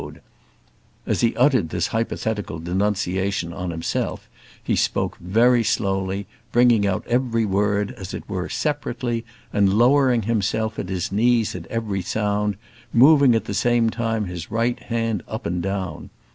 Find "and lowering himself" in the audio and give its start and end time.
9.53-10.79